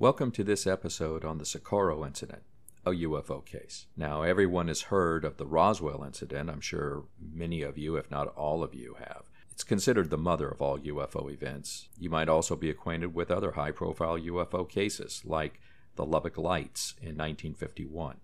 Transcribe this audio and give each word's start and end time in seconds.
Welcome 0.00 0.32
to 0.32 0.42
this 0.42 0.66
episode 0.66 1.24
on 1.24 1.38
the 1.38 1.46
Socorro 1.46 2.04
incident, 2.04 2.42
a 2.84 2.90
UFO 2.90 3.46
case. 3.46 3.86
Now, 3.96 4.22
everyone 4.22 4.66
has 4.66 4.82
heard 4.82 5.24
of 5.24 5.36
the 5.36 5.46
Roswell 5.46 6.02
incident. 6.02 6.50
I'm 6.50 6.60
sure 6.60 7.04
many 7.32 7.62
of 7.62 7.78
you, 7.78 7.94
if 7.94 8.10
not 8.10 8.26
all 8.34 8.64
of 8.64 8.74
you, 8.74 8.96
have. 8.98 9.30
It's 9.52 9.62
considered 9.62 10.10
the 10.10 10.18
mother 10.18 10.48
of 10.48 10.60
all 10.60 10.80
UFO 10.80 11.32
events. 11.32 11.90
You 11.96 12.10
might 12.10 12.28
also 12.28 12.56
be 12.56 12.70
acquainted 12.70 13.14
with 13.14 13.30
other 13.30 13.52
high 13.52 13.70
profile 13.70 14.18
UFO 14.18 14.68
cases, 14.68 15.22
like 15.24 15.60
the 15.94 16.04
Lubbock 16.04 16.36
Lights 16.36 16.94
in 17.00 17.16
1951, 17.16 18.16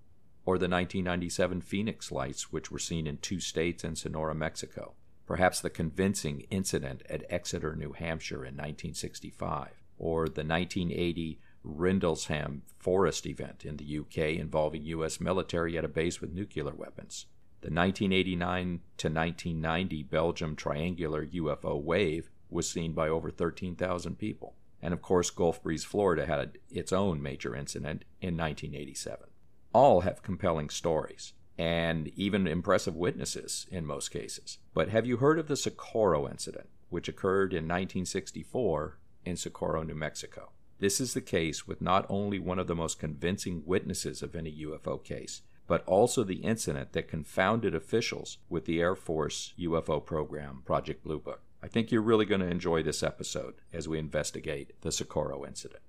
or 0.44 0.58
the 0.58 0.64
1997 0.64 1.60
Phoenix 1.60 2.10
Lights, 2.10 2.50
which 2.52 2.72
were 2.72 2.80
seen 2.80 3.06
in 3.06 3.18
two 3.18 3.38
states 3.38 3.84
and 3.84 3.96
Sonora, 3.96 4.34
Mexico. 4.34 4.94
Perhaps 5.24 5.60
the 5.60 5.70
convincing 5.70 6.40
incident 6.50 7.04
at 7.08 7.22
Exeter, 7.30 7.76
New 7.76 7.92
Hampshire 7.92 8.44
in 8.44 8.56
1965, 8.56 9.68
or 9.98 10.24
the 10.24 10.42
1980 10.42 11.38
Rendlesham 11.62 12.62
Forest 12.78 13.26
event 13.26 13.64
in 13.64 13.76
the 13.76 13.98
UK 13.98 14.38
involving 14.38 14.84
U.S. 14.84 15.20
military 15.20 15.76
at 15.76 15.84
a 15.84 15.88
base 15.88 16.20
with 16.20 16.32
nuclear 16.32 16.74
weapons. 16.74 17.26
The 17.60 17.66
1989 17.66 18.80
to 18.96 19.08
1990 19.08 20.02
Belgium 20.04 20.56
triangular 20.56 21.26
UFO 21.26 21.80
wave 21.82 22.30
was 22.48 22.70
seen 22.70 22.92
by 22.92 23.08
over 23.08 23.30
13,000 23.30 24.16
people. 24.16 24.54
And 24.80 24.94
of 24.94 25.02
course, 25.02 25.28
Gulf 25.28 25.62
Breeze, 25.62 25.84
Florida 25.84 26.24
had 26.24 26.58
its 26.70 26.92
own 26.92 27.22
major 27.22 27.54
incident 27.54 28.04
in 28.22 28.36
1987. 28.36 29.28
All 29.74 30.00
have 30.00 30.22
compelling 30.22 30.70
stories 30.70 31.34
and 31.58 32.08
even 32.16 32.46
impressive 32.46 32.96
witnesses 32.96 33.66
in 33.70 33.84
most 33.84 34.08
cases. 34.08 34.56
But 34.72 34.88
have 34.88 35.06
you 35.06 35.18
heard 35.18 35.38
of 35.38 35.46
the 35.46 35.56
Socorro 35.56 36.26
incident, 36.26 36.70
which 36.88 37.08
occurred 37.08 37.52
in 37.52 37.64
1964 37.64 38.98
in 39.26 39.36
Socorro, 39.36 39.82
New 39.82 39.94
Mexico? 39.94 40.52
This 40.80 40.98
is 40.98 41.12
the 41.12 41.20
case 41.20 41.68
with 41.68 41.82
not 41.82 42.06
only 42.08 42.38
one 42.38 42.58
of 42.58 42.66
the 42.66 42.74
most 42.74 42.98
convincing 42.98 43.62
witnesses 43.66 44.22
of 44.22 44.34
any 44.34 44.50
UFO 44.64 45.04
case, 45.04 45.42
but 45.66 45.84
also 45.84 46.24
the 46.24 46.36
incident 46.36 46.94
that 46.94 47.06
confounded 47.06 47.74
officials 47.74 48.38
with 48.48 48.64
the 48.64 48.80
Air 48.80 48.96
Force 48.96 49.52
UFO 49.58 50.04
program, 50.04 50.62
Project 50.64 51.04
Blue 51.04 51.18
Book. 51.18 51.42
I 51.62 51.68
think 51.68 51.92
you're 51.92 52.00
really 52.00 52.24
going 52.24 52.40
to 52.40 52.46
enjoy 52.46 52.82
this 52.82 53.02
episode 53.02 53.56
as 53.74 53.88
we 53.88 53.98
investigate 53.98 54.72
the 54.80 54.90
Socorro 54.90 55.44
incident. 55.44 55.82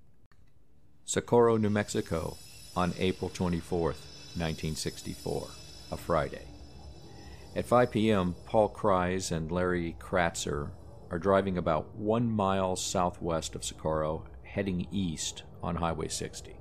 Socorro, 1.06 1.56
New 1.56 1.70
Mexico, 1.70 2.36
on 2.76 2.92
April 2.98 3.30
24, 3.30 3.80
1964, 3.80 5.48
a 5.90 5.96
Friday. 5.96 6.44
At 7.56 7.64
5 7.64 7.90
p.m., 7.90 8.34
Paul 8.44 8.68
Kreis 8.68 9.32
and 9.32 9.50
Larry 9.50 9.96
Kratzer 9.98 10.70
are 11.10 11.18
driving 11.18 11.56
about 11.56 11.94
one 11.96 12.30
mile 12.30 12.76
southwest 12.76 13.54
of 13.54 13.64
Socorro, 13.64 14.26
heading 14.52 14.86
east 14.90 15.42
on 15.62 15.76
Highway 15.76 16.08
60. 16.08 16.56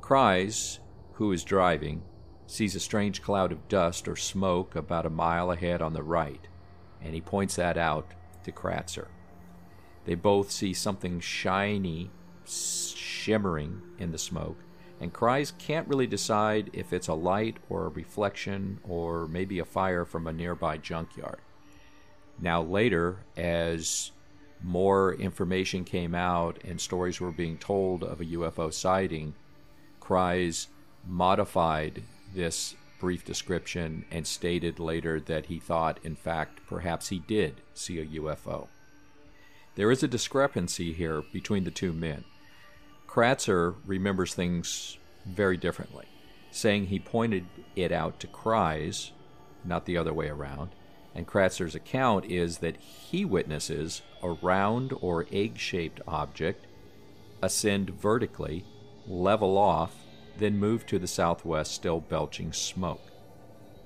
Kreis 0.00 0.78
who 1.22 1.30
is 1.32 1.44
driving, 1.44 2.02
sees 2.46 2.74
a 2.74 2.80
strange 2.80 3.22
cloud 3.22 3.52
of 3.52 3.68
dust 3.68 4.08
or 4.08 4.16
smoke 4.16 4.74
about 4.74 5.06
a 5.06 5.10
mile 5.10 5.50
ahead 5.52 5.80
on 5.80 5.92
the 5.92 6.02
right, 6.02 6.48
and 7.00 7.14
he 7.14 7.20
points 7.20 7.56
that 7.56 7.78
out 7.78 8.12
to 8.44 8.52
Kratzer. 8.52 9.06
They 10.04 10.14
both 10.14 10.50
see 10.50 10.74
something 10.74 11.20
shiny 11.20 12.10
shimmering 12.44 13.82
in 13.98 14.10
the 14.10 14.18
smoke, 14.18 14.58
and 15.00 15.12
Kreis 15.12 15.56
can't 15.56 15.86
really 15.86 16.06
decide 16.06 16.70
if 16.72 16.92
it's 16.92 17.08
a 17.08 17.14
light 17.14 17.58
or 17.68 17.86
a 17.86 17.90
reflection 17.90 18.80
or 18.82 19.28
maybe 19.28 19.58
a 19.60 19.64
fire 19.64 20.04
from 20.04 20.26
a 20.26 20.32
nearby 20.32 20.76
junkyard. 20.76 21.40
Now, 22.40 22.62
later, 22.62 23.24
as 23.36 24.10
more 24.62 25.14
information 25.14 25.84
came 25.84 26.14
out 26.14 26.58
and 26.64 26.80
stories 26.80 27.20
were 27.20 27.32
being 27.32 27.58
told 27.58 28.02
of 28.02 28.20
a 28.20 28.24
UFO 28.24 28.72
sighting, 28.72 29.34
Kreis 30.00 30.66
modified 31.06 32.02
this 32.34 32.74
brief 33.00 33.24
description 33.24 34.04
and 34.10 34.26
stated 34.26 34.78
later 34.78 35.18
that 35.20 35.46
he 35.46 35.58
thought, 35.58 35.98
in 36.04 36.14
fact, 36.14 36.60
perhaps 36.68 37.08
he 37.08 37.18
did 37.18 37.60
see 37.74 37.98
a 37.98 38.06
UFO. 38.06 38.68
There 39.74 39.90
is 39.90 40.02
a 40.02 40.08
discrepancy 40.08 40.92
here 40.92 41.22
between 41.32 41.64
the 41.64 41.70
two 41.70 41.92
men. 41.92 42.24
Kratzer 43.08 43.74
remembers 43.84 44.34
things 44.34 44.98
very 45.26 45.56
differently, 45.56 46.06
saying 46.50 46.86
he 46.86 46.98
pointed 46.98 47.46
it 47.74 47.90
out 47.90 48.20
to 48.20 48.26
Kreis, 48.26 49.10
not 49.64 49.86
the 49.86 49.96
other 49.96 50.12
way 50.12 50.28
around. 50.28 50.70
And 51.14 51.26
Kratzer's 51.26 51.74
account 51.74 52.24
is 52.24 52.58
that 52.58 52.76
he 52.78 53.24
witnesses 53.24 54.02
a 54.22 54.30
round 54.30 54.94
or 55.00 55.26
egg 55.30 55.58
shaped 55.58 56.00
object 56.06 56.66
ascend 57.42 57.90
vertically, 57.90 58.64
level 59.06 59.58
off, 59.58 59.92
then 60.38 60.56
move 60.56 60.86
to 60.86 60.98
the 60.98 61.06
southwest, 61.06 61.72
still 61.72 62.00
belching 62.00 62.52
smoke. 62.52 63.02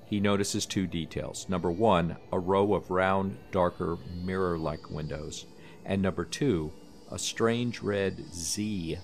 He 0.05 0.19
notices 0.21 0.65
two 0.65 0.87
details. 0.87 1.49
Number 1.49 1.71
one, 1.71 2.15
a 2.31 2.39
row 2.39 2.73
of 2.75 2.89
round, 2.89 3.37
darker, 3.51 3.97
mirror 4.23 4.57
like 4.57 4.89
windows. 4.89 5.45
And 5.83 6.01
number 6.01 6.23
two, 6.23 6.71
a 7.11 7.19
strange 7.19 7.81
red 7.81 8.23
Z 8.33 8.99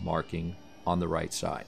marking 0.00 0.54
on 0.86 1.00
the 1.00 1.08
right 1.08 1.32
side. 1.32 1.66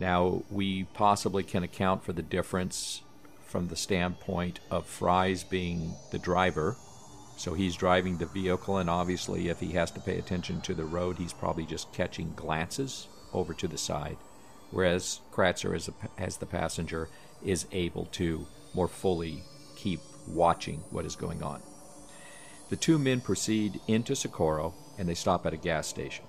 Now, 0.00 0.42
we 0.50 0.84
possibly 0.94 1.44
can 1.44 1.62
account 1.62 2.02
for 2.02 2.12
the 2.12 2.22
difference 2.22 3.02
from 3.52 3.68
the 3.68 3.76
standpoint 3.76 4.58
of 4.70 4.88
Kreis 4.88 5.48
being 5.48 5.94
the 6.10 6.18
driver. 6.18 6.76
So 7.36 7.54
he's 7.54 7.76
driving 7.76 8.18
the 8.18 8.26
vehicle, 8.26 8.78
and 8.78 8.90
obviously, 8.90 9.48
if 9.48 9.60
he 9.60 9.72
has 9.72 9.92
to 9.92 10.00
pay 10.00 10.18
attention 10.18 10.60
to 10.62 10.74
the 10.74 10.84
road, 10.84 11.18
he's 11.18 11.32
probably 11.32 11.66
just 11.66 11.92
catching 11.92 12.32
glances 12.34 13.06
over 13.32 13.54
to 13.54 13.68
the 13.68 13.78
side 13.78 14.16
whereas 14.72 15.20
Kratzer, 15.30 15.76
as, 15.76 15.88
a, 15.88 15.92
as 16.18 16.38
the 16.38 16.46
passenger, 16.46 17.08
is 17.44 17.66
able 17.70 18.06
to 18.06 18.46
more 18.74 18.88
fully 18.88 19.44
keep 19.76 20.00
watching 20.26 20.78
what 20.90 21.04
is 21.04 21.14
going 21.14 21.42
on. 21.42 21.62
The 22.70 22.76
two 22.76 22.98
men 22.98 23.20
proceed 23.20 23.80
into 23.86 24.16
Socorro 24.16 24.74
and 24.98 25.08
they 25.08 25.14
stop 25.14 25.46
at 25.46 25.52
a 25.52 25.58
gas 25.58 25.86
station. 25.86 26.24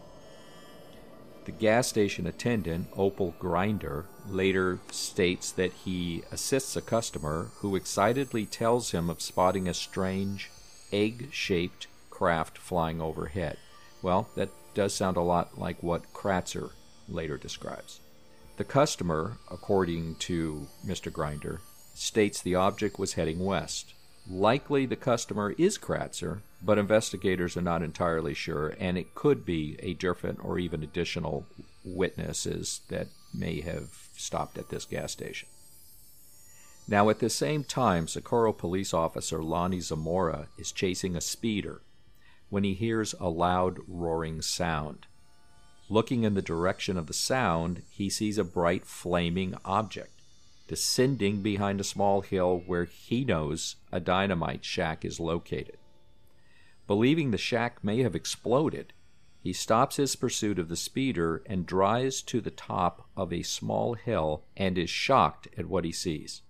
The 1.46 1.52
gas 1.52 1.88
station 1.88 2.26
attendant, 2.26 2.88
Opal 2.96 3.36
Grinder, 3.38 4.06
later 4.28 4.80
states 4.92 5.52
that 5.52 5.74
he 5.74 6.24
assists 6.32 6.78
a 6.78 6.82
customer 6.82 7.50
who 7.58 7.76
excitedly 7.76 8.46
tells 8.46 8.92
him 8.92 9.10
of 9.10 9.22
spotting 9.22 9.68
a 9.68 9.74
strange, 9.74 10.50
egg 10.94 11.30
shaped 11.34 11.88
craft 12.10 12.58
flying 12.58 13.02
overhead. 13.02 13.58
Well, 14.02 14.30
that 14.36 14.50
does 14.74 14.94
sound 14.94 15.18
a 15.18 15.22
lot 15.22 15.60
like 15.60 15.84
what 15.84 16.14
Kratzer 16.14 16.72
later 17.10 17.38
describes. 17.38 18.00
The 18.56 18.64
customer, 18.64 19.38
according 19.52 20.16
to 20.16 20.68
Mr. 20.86 21.12
Grinder, 21.12 21.60
states 21.94 22.42
the 22.42 22.56
object 22.56 22.98
was 22.98 23.14
heading 23.14 23.44
west. 23.44 23.94
Likely 24.30 24.86
the 24.86 24.96
customer 24.96 25.54
is 25.58 25.78
Kratzer, 25.78 26.40
but 26.62 26.78
investigators 26.78 27.58
are 27.58 27.62
not 27.62 27.84
entirely 27.84 28.34
sure, 28.34 28.74
and 28.80 28.98
it 28.98 29.16
could 29.16 29.46
be 29.46 29.76
a 29.80 29.94
different 29.94 30.44
or 30.44 30.58
even 30.58 30.82
additional 30.82 31.46
witnesses 31.84 32.82
that 32.88 33.08
may 33.34 33.60
have 33.62 33.90
stopped 34.16 34.58
at 34.58 34.70
this 34.70 34.86
gas 34.86 35.12
station. 35.12 35.50
Now, 36.88 37.10
at 37.10 37.20
the 37.20 37.30
same 37.30 37.64
time, 37.64 38.08
Socorro 38.08 38.54
police 38.54 38.94
officer 38.94 39.44
Lonnie 39.44 39.82
Zamora 39.82 40.48
is 40.58 40.72
chasing 40.72 41.16
a 41.16 41.22
speeder 41.22 41.82
when 42.50 42.64
he 42.64 42.74
hears 42.74 43.16
a 43.20 43.30
loud 43.30 43.80
roaring 43.88 44.42
sound. 44.42 45.06
Looking 45.90 46.24
in 46.24 46.34
the 46.34 46.42
direction 46.42 46.98
of 46.98 47.08
the 47.08 47.14
sound, 47.14 47.84
he 47.90 48.10
sees 48.10 48.38
a 48.38 48.44
bright 48.44 48.86
flaming 48.86 49.56
object 49.66 50.14
descending 50.68 51.42
behind 51.42 51.80
a 51.80 51.84
small 51.84 52.22
hill 52.22 52.62
where 52.66 52.86
he 52.86 53.24
knows 53.24 53.76
a 53.92 54.00
dynamite 54.00 54.64
shack 54.64 55.04
is 55.04 55.20
located. 55.20 55.78
Believing 56.88 57.32
the 57.32 57.38
shack 57.38 57.84
may 57.84 58.02
have 58.04 58.16
exploded, 58.16 58.94
he 59.42 59.52
stops 59.54 59.98
his 59.98 60.16
pursuit 60.16 60.58
of 60.58 60.70
the 60.70 60.78
speeder 60.78 61.44
and 61.46 61.66
drives 61.66 62.22
to 62.22 62.40
the 62.40 62.52
top 62.52 63.10
of 63.18 63.34
a 63.34 63.44
small 63.44 63.96
hill 63.96 64.44
and 64.56 64.78
is 64.78 64.90
shocked 64.90 65.50
at 65.58 65.68
what 65.68 65.84
he 65.84 65.92
sees. 65.92 66.42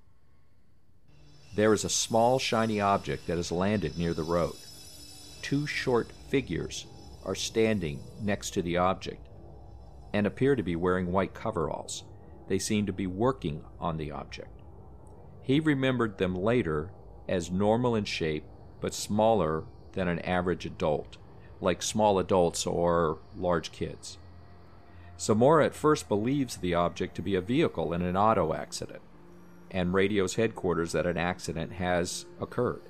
There 1.56 1.74
is 1.74 1.84
a 1.84 1.90
small 1.90 2.40
shiny 2.40 2.80
object 2.80 3.28
that 3.28 3.38
has 3.38 3.52
landed 3.52 3.98
near 3.98 4.14
the 4.14 4.24
road. 4.24 4.56
Two 5.42 5.66
short 5.66 6.12
figures 6.30 6.86
are 7.26 7.36
standing 7.36 8.00
next 8.22 8.52
to 8.52 8.62
the 8.62 8.78
object 8.78 9.28
and 10.14 10.28
appear 10.28 10.56
to 10.56 10.64
be 10.64 10.76
wearing 10.76 11.12
white 11.12 11.34
coveralls. 11.34 12.04
They 12.54 12.60
seem 12.60 12.86
to 12.86 12.94
be 12.94 13.08
working 13.08 13.64
on 13.80 13.98
the 13.98 14.12
object. 14.12 14.62
He 15.42 15.60
remembered 15.60 16.20
them 16.20 16.36
later 16.36 16.92
as 17.28 17.50
normal 17.50 17.96
in 17.96 18.06
shape 18.06 18.44
but 18.80 18.94
smaller 18.94 19.64
than 19.94 20.08
an 20.08 20.20
average 20.20 20.64
adult, 20.64 21.18
like 21.60 21.82
small 21.82 22.20
adults 22.20 22.68
or 22.68 23.18
large 23.36 23.72
kids. 23.72 24.20
Zamora 25.20 25.66
at 25.66 25.74
first 25.74 26.08
believes 26.08 26.58
the 26.58 26.76
object 26.76 27.16
to 27.16 27.24
be 27.24 27.34
a 27.34 27.42
vehicle 27.42 27.92
in 27.92 28.04
an 28.04 28.16
auto 28.16 28.54
accident 28.54 29.02
and 29.72 29.96
radios 29.96 30.36
headquarters 30.36 30.92
that 30.92 31.08
an 31.08 31.18
accident 31.18 31.72
has 31.72 32.28
occurred. 32.40 32.84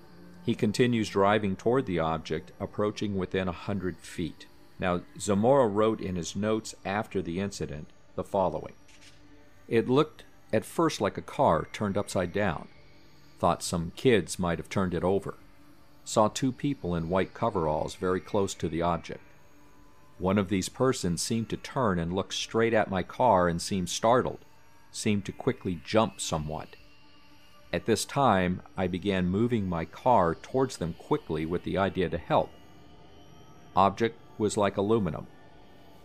He 0.46 0.56
continues 0.56 1.08
driving 1.08 1.56
toward 1.56 1.86
the 1.86 2.00
object, 2.00 2.52
approaching 2.60 3.16
within 3.16 3.48
a 3.48 3.54
hundred 3.54 3.96
feet. 4.00 4.46
Now, 4.78 5.04
Zamora 5.18 5.70
wrote 5.70 6.02
in 6.02 6.18
his 6.18 6.36
notes 6.36 6.76
after 6.84 7.22
the 7.22 7.40
incident 7.40 7.92
the 8.16 8.26
following 8.26 8.74
It 9.68 9.90
looked 9.90 10.24
at 10.52 10.66
first 10.66 11.02
like 11.02 11.18
a 11.18 11.22
car 11.22 11.68
turned 11.74 11.98
upside 11.98 12.34
down. 12.34 12.68
Thought 13.40 13.64
some 13.64 13.92
kids 13.96 14.38
might 14.38 14.60
have 14.60 14.70
turned 14.70 14.94
it 14.94 15.04
over. 15.04 15.36
Saw 16.06 16.28
two 16.28 16.52
people 16.52 16.96
in 16.96 17.10
white 17.10 17.34
coveralls 17.34 17.96
very 17.96 18.20
close 18.20 18.54
to 18.56 18.68
the 18.68 18.82
object. 18.82 19.22
One 20.20 20.38
of 20.38 20.50
these 20.50 20.70
persons 20.70 21.22
seemed 21.22 21.50
to 21.50 21.58
turn 21.58 21.98
and 21.98 22.14
look 22.14 22.32
straight 22.32 22.74
at 22.74 22.90
my 22.90 23.04
car 23.04 23.48
and 23.48 23.62
seemed 23.62 23.90
startled, 23.90 24.40
seemed 24.92 25.26
to 25.26 25.32
quickly 25.32 25.82
jump 25.84 26.22
somewhat. 26.22 26.76
At 27.72 27.86
this 27.86 28.06
time, 28.06 28.62
I 28.78 28.86
began 28.86 29.26
moving 29.26 29.68
my 29.68 29.86
car 29.86 30.36
towards 30.36 30.78
them 30.78 30.94
quickly 30.94 31.46
with 31.46 31.64
the 31.64 31.78
idea 31.78 32.10
to 32.10 32.20
help. 32.20 32.52
Object 33.76 34.18
was 34.38 34.58
like 34.58 34.78
aluminum, 34.78 35.26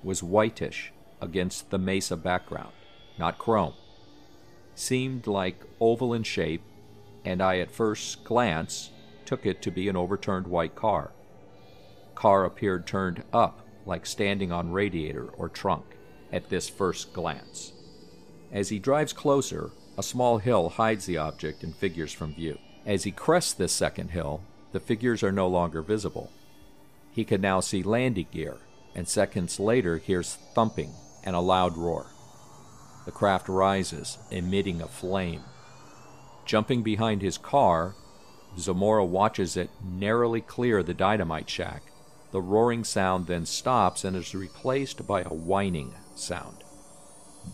was 0.03 0.23
whitish 0.23 0.93
against 1.21 1.69
the 1.71 1.79
mesa 1.79 2.17
background, 2.17 2.73
not 3.19 3.39
chrome. 3.39 3.75
Seemed 4.75 5.27
like 5.27 5.65
oval 5.81 6.15
in 6.15 6.23
shape, 6.23 6.63
and 7.25 7.43
I 7.43 7.59
at 7.59 7.71
first 7.71 8.25
glance 8.25 8.91
took 9.25 9.45
it 9.45 9.61
to 9.63 9.71
be 9.71 9.89
an 9.89 9.97
overturned 9.97 10.47
white 10.47 10.75
car. 10.75 11.11
Car 12.15 12.45
appeared 12.45 12.87
turned 12.87 13.23
up, 13.33 13.61
like 13.85 14.07
standing 14.07 14.51
on 14.53 14.73
radiator 14.73 15.27
or 15.37 15.49
trunk, 15.49 15.85
at 16.33 16.49
this 16.49 16.69
first 16.69 17.13
glance. 17.13 17.73
As 18.53 18.71
he 18.71 18.79
drives 18.79 19.13
closer, 19.13 19.71
a 19.97 20.03
small 20.03 20.39
hill 20.39 20.71
hides 20.71 21.07
the 21.07 21.19
object 21.19 21.63
and 21.63 21.75
figures 21.75 22.13
from 22.13 22.35
view. 22.35 22.59
As 22.87 23.05
he 23.05 23.11
crests 23.11 23.53
this 23.53 23.73
second 23.73 24.11
hill, 24.11 24.43
the 24.73 24.81
figures 24.81 25.23
are 25.23 25.33
no 25.33 25.49
longer 25.49 25.83
visible. 25.83 26.31
He 27.13 27.25
can 27.25 27.41
now 27.41 27.61
see 27.61 27.83
landing 27.83 28.29
gear, 28.31 28.59
and 28.95 29.09
seconds 29.09 29.59
later 29.59 29.99
hears 29.99 30.39
thumping 30.55 30.93
and 31.25 31.35
a 31.35 31.41
loud 31.41 31.77
roar. 31.77 32.07
The 33.09 33.13
craft 33.13 33.49
rises, 33.49 34.19
emitting 34.31 34.83
a 34.83 34.87
flame. 34.87 35.41
Jumping 36.45 36.83
behind 36.83 37.23
his 37.23 37.39
car, 37.39 37.95
Zamora 38.59 39.03
watches 39.03 39.57
it 39.57 39.71
narrowly 39.83 40.43
clear 40.43 40.83
the 40.83 40.93
dynamite 40.93 41.49
shack. 41.49 41.85
The 42.33 42.43
roaring 42.43 42.85
sound 42.85 43.27
then 43.27 43.47
stops 43.47 44.05
and 44.05 44.15
is 44.15 44.35
replaced 44.35 45.07
by 45.07 45.23
a 45.23 45.33
whining 45.33 45.95
sound. 46.17 46.57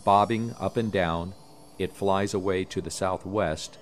Bobbing 0.03 0.53
up 0.59 0.75
and 0.75 0.91
down, 0.91 1.33
it 1.79 1.95
flies 1.95 2.33
away 2.33 2.65
to 2.65 2.81
the 2.81 2.91
southwest 2.91 3.77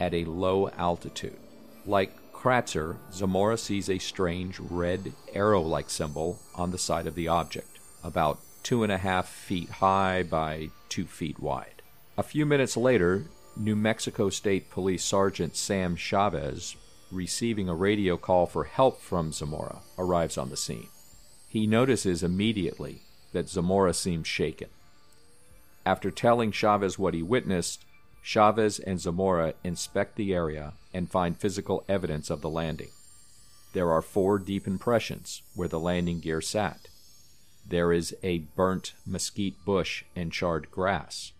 at 0.00 0.12
a 0.12 0.24
low 0.24 0.70
altitude. 0.70 1.38
Like 1.86 2.32
Kratzer, 2.32 2.96
Zamora 3.12 3.58
sees 3.58 3.88
a 3.88 3.98
strange 3.98 4.58
red 4.58 5.12
arrow 5.32 5.62
like 5.62 5.88
symbol 5.88 6.40
on 6.56 6.72
the 6.72 6.78
side 6.78 7.06
of 7.06 7.14
the 7.14 7.28
object, 7.28 7.78
about 8.02 8.40
two 8.64 8.82
and 8.82 8.90
a 8.90 8.98
half 8.98 9.28
feet 9.28 9.70
high 9.70 10.24
by 10.24 10.70
two 10.92 11.06
feet 11.06 11.40
wide. 11.40 11.80
A 12.18 12.22
few 12.22 12.44
minutes 12.44 12.76
later, 12.76 13.24
New 13.56 13.74
Mexico 13.74 14.28
State 14.28 14.68
Police 14.68 15.02
Sergeant 15.02 15.56
Sam 15.56 15.96
Chavez, 15.96 16.76
receiving 17.10 17.66
a 17.66 17.74
radio 17.74 18.18
call 18.18 18.44
for 18.44 18.64
help 18.64 19.00
from 19.00 19.32
Zamora, 19.32 19.78
arrives 19.96 20.36
on 20.36 20.50
the 20.50 20.56
scene. 20.56 20.88
He 21.48 21.66
notices 21.66 22.22
immediately 22.22 23.00
that 23.32 23.48
Zamora 23.48 23.94
seems 23.94 24.26
shaken. 24.26 24.68
After 25.86 26.10
telling 26.10 26.52
Chavez 26.52 26.98
what 26.98 27.14
he 27.14 27.22
witnessed, 27.22 27.86
Chavez 28.22 28.78
and 28.78 29.00
Zamora 29.00 29.54
inspect 29.64 30.16
the 30.16 30.34
area 30.34 30.74
and 30.92 31.10
find 31.10 31.38
physical 31.38 31.84
evidence 31.88 32.28
of 32.28 32.42
the 32.42 32.50
landing. 32.50 32.90
There 33.72 33.90
are 33.90 34.02
four 34.02 34.38
deep 34.38 34.66
impressions 34.66 35.40
where 35.54 35.68
the 35.68 35.80
landing 35.80 36.20
gear 36.20 36.42
sat. 36.42 36.88
There 37.66 37.92
is 37.92 38.14
a 38.22 38.38
burnt 38.38 38.94
mesquite 39.06 39.64
bush 39.64 40.04
and 40.14 40.32
charred 40.32 40.70
grass. 40.70 41.32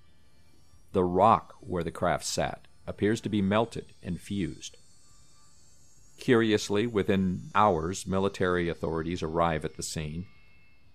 The 0.92 1.04
rock 1.04 1.54
where 1.60 1.84
the 1.84 1.90
craft 1.90 2.24
sat 2.24 2.66
appears 2.86 3.20
to 3.22 3.28
be 3.28 3.42
melted 3.42 3.86
and 4.02 4.20
fused. 4.20 4.76
Curiously, 6.18 6.86
within 6.86 7.50
hours, 7.54 8.06
military 8.06 8.68
authorities 8.68 9.22
arrive 9.22 9.64
at 9.64 9.76
the 9.76 9.82
scene 9.82 10.26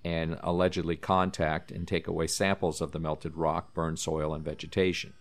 and 0.06 0.40
allegedly 0.42 0.96
contact 0.96 1.72
and 1.72 1.88
take 1.88 2.08
away 2.08 2.28
samples 2.28 2.80
of 2.80 2.92
the 2.92 3.00
melted 3.00 3.36
rock, 3.36 3.74
burned 3.74 4.00
soil, 4.00 4.34
and 4.34 4.46
vegetation. 4.46 5.14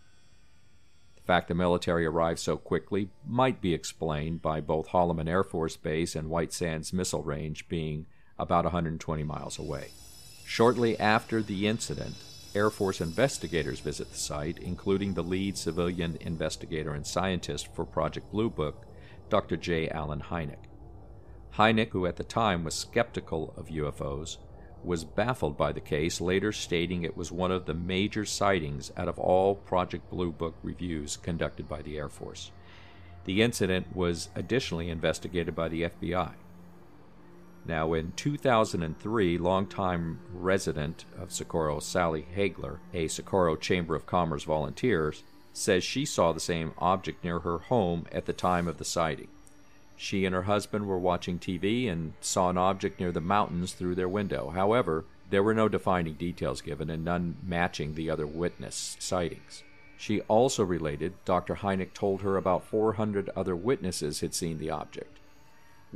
The 1.17 1.23
fact 1.23 1.49
the 1.49 1.55
military 1.55 2.07
arrived 2.07 2.39
so 2.39 2.57
quickly 2.57 3.09
might 3.27 3.61
be 3.61 3.75
explained 3.75 4.43
by 4.43 4.61
both 4.61 4.89
Holloman 4.89 5.29
Air 5.29 5.43
Force 5.43 5.77
Base 5.77 6.15
and 6.15 6.31
White 6.31 6.53
Sands 6.53 6.93
Missile 6.93 7.25
Range 7.25 7.69
being 7.69 8.07
about 8.39 8.65
120 8.65 9.23
miles 9.23 9.59
away. 9.59 9.89
Shortly 10.45 10.99
after 10.99 11.43
the 11.43 11.67
incident, 11.67 12.15
Air 12.55 12.71
Force 12.71 13.01
investigators 13.01 13.81
visit 13.81 14.11
the 14.11 14.17
site, 14.17 14.59
including 14.59 15.15
the 15.15 15.23
lead 15.23 15.59
civilian 15.59 16.17
investigator 16.21 16.95
and 16.95 17.07
scientist 17.07 17.69
for 17.75 17.85
Project 17.85 18.31
Blue 18.31 18.49
Book, 18.49 18.87
Dr. 19.29 19.57
J. 19.57 19.89
Allen 19.89 20.23
Hynek. 20.31 20.69
Hynek, 21.57 21.91
who 21.91 22.07
at 22.07 22.17
the 22.17 22.25
time 22.25 22.65
was 22.65 22.75
skeptical 22.75 23.53
of 23.57 23.69
UFOs, 23.69 24.39
was 24.85 25.05
baffled 25.05 25.57
by 25.57 25.73
the 25.73 25.81
case, 25.81 26.21
later 26.21 26.53
stating 26.53 27.03
it 27.03 27.17
was 27.17 27.33
one 27.33 27.51
of 27.51 27.67
the 27.67 27.75
major 27.75 28.25
sightings 28.25 28.93
out 28.97 29.09
of 29.09 29.19
all 29.19 29.55
Project 29.55 30.09
Blue 30.11 30.31
Book 30.31 30.55
reviews 30.63 31.17
conducted 31.17 31.69
by 31.69 31.83
the 31.83 31.99
Air 31.99 32.09
Force. 32.09 32.53
The 33.25 33.43
incident 33.43 33.95
was 33.95 34.29
additionally 34.37 34.89
investigated 34.89 35.57
by 35.57 35.69
the 35.69 35.83
FBI. 35.83 36.35
Now, 37.67 37.95
in 37.95 38.13
2003, 38.13 39.39
longtime 39.39 40.21
resident 40.33 41.05
of 41.19 41.33
Socorro, 41.33 41.81
Sally 41.81 42.27
Hagler, 42.37 42.79
a 42.95 43.09
Socorro 43.09 43.57
Chamber 43.57 43.97
of 43.97 44.07
Commerce 44.07 44.45
volunteer, 44.45 45.13
says 45.53 45.83
she 45.83 46.05
saw 46.05 46.33
the 46.33 46.39
same 46.39 46.75
object 46.79 47.25
near 47.25 47.41
her 47.41 47.59
home 47.59 48.07
at 48.13 48.27
the 48.27 48.33
time 48.33 48.69
of 48.69 48.79
the 48.79 48.85
sighting. 48.85 49.29
She 49.97 50.25
and 50.25 50.35
her 50.35 50.43
husband 50.43 50.87
were 50.87 50.99
watching 50.99 51.39
TV 51.39 51.91
and 51.91 52.13
saw 52.21 52.51
an 52.51 52.59
object 52.59 53.01
near 53.01 53.11
the 53.11 53.21
mountains 53.21 53.73
through 53.73 53.95
their 53.95 54.09
window. 54.09 54.51
However, 54.51 55.05
there 55.31 55.43
were 55.43 55.55
no 55.55 55.69
defining 55.69 56.15
details 56.15 56.61
given 56.61 56.89
and 56.89 57.05
none 57.05 57.37
matching 57.43 57.95
the 57.95 58.11
other 58.11 58.27
witness 58.27 58.97
sightings. 59.01 59.65
She 59.97 60.21
also 60.23 60.63
related 60.63 61.15
Dr. 61.25 61.57
Hynek 61.57 61.95
told 61.95 62.21
her 62.21 62.37
about 62.37 62.65
400 62.65 63.31
other 63.35 63.57
witnesses 63.57 64.21
had 64.21 64.35
seen 64.35 64.59
the 64.59 64.71
object. 64.71 65.19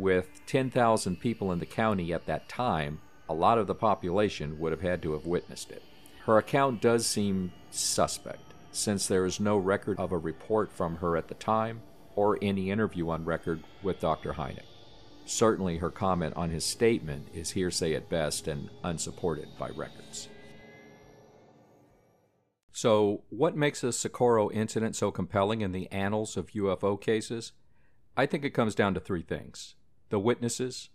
With 0.01 0.41
10,000 0.47 1.21
people 1.21 1.53
in 1.53 1.59
the 1.59 1.67
county 1.67 2.11
at 2.15 2.25
that 2.25 2.49
time, 2.49 3.03
a 3.29 3.35
lot 3.35 3.59
of 3.59 3.67
the 3.67 3.75
population 3.75 4.59
would 4.59 4.73
have 4.73 4.81
had 4.81 5.03
to 5.03 5.13
have 5.13 5.27
witnessed 5.27 5.71
it. 5.71 5.83
Her 6.25 6.39
account 6.39 6.81
does 6.81 7.07
seem 7.07 7.53
suspect, 7.71 8.55
since 8.73 9.07
there 9.07 9.27
is 9.27 9.39
no 9.39 9.59
record 9.59 10.01
of 10.01 10.11
a 10.11 10.17
report 10.17 10.73
from 10.73 10.97
her 10.97 11.19
at 11.19 11.29
the 11.29 11.35
time 11.35 11.83
or 12.17 12.39
any 12.41 12.71
interview 12.71 13.11
on 13.11 13.27
record 13.27 13.63
with 13.83 14.01
Dr. 14.01 14.33
Hynek. 14.33 14.65
Certainly, 15.27 15.77
her 15.77 15.91
comment 15.91 16.35
on 16.35 16.49
his 16.49 16.65
statement 16.65 17.29
is 17.35 17.51
hearsay 17.51 17.93
at 17.93 18.09
best 18.09 18.49
and 18.49 18.71
unsupported 18.83 19.49
by 19.59 19.69
records. 19.69 20.31
So, 22.73 23.25
what 23.29 23.55
makes 23.55 23.83
the 23.83 23.93
Socorro 23.93 24.51
incident 24.51 24.97
so 24.97 25.11
compelling 25.11 25.61
in 25.61 25.73
the 25.73 25.93
annals 25.93 26.39
of 26.39 26.53
UFO 26.53 26.99
cases? 26.99 27.53
I 28.17 28.25
think 28.25 28.47
it 28.47 28.55
comes 28.55 28.75
down 28.75 28.95
to 28.95 29.01
three 29.01 29.23
things 29.23 29.75
the 30.11 30.19
witnesses, 30.19 30.91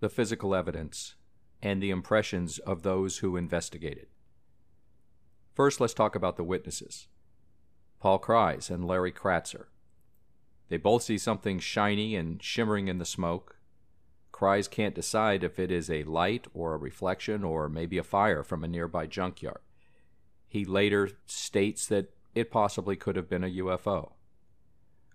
the 0.00 0.08
physical 0.08 0.54
evidence, 0.54 1.14
and 1.62 1.80
the 1.80 1.90
impressions 1.90 2.58
of 2.58 2.82
those 2.82 3.18
who 3.18 3.36
investigated. 3.36 4.08
First, 5.54 5.80
let's 5.80 5.94
talk 5.94 6.14
about 6.14 6.36
the 6.36 6.44
witnesses 6.44 7.08
Paul 8.00 8.18
Kreis 8.18 8.68
and 8.68 8.84
Larry 8.84 9.12
Kratzer. 9.12 9.66
They 10.68 10.76
both 10.76 11.04
see 11.04 11.18
something 11.18 11.60
shiny 11.60 12.16
and 12.16 12.42
shimmering 12.42 12.88
in 12.88 12.98
the 12.98 13.04
smoke. 13.04 13.58
Kreis 14.32 14.68
can't 14.68 14.94
decide 14.94 15.44
if 15.44 15.58
it 15.58 15.70
is 15.70 15.88
a 15.88 16.02
light 16.02 16.46
or 16.52 16.74
a 16.74 16.78
reflection 16.78 17.44
or 17.44 17.68
maybe 17.68 17.96
a 17.98 18.02
fire 18.02 18.42
from 18.42 18.64
a 18.64 18.68
nearby 18.68 19.06
junkyard. 19.06 19.60
He 20.48 20.64
later 20.64 21.10
states 21.26 21.86
that 21.86 22.12
it 22.34 22.50
possibly 22.50 22.96
could 22.96 23.14
have 23.14 23.28
been 23.28 23.44
a 23.44 23.48
UFO. 23.48 24.12